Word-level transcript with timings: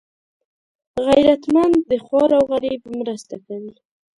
غیرتمند 1.07 1.75
د 1.89 1.91
خوار 2.05 2.29
او 2.37 2.43
غریب 2.51 2.81
مرسته 2.99 3.35
کوي 3.45 3.73